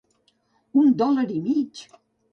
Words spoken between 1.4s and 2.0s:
mig!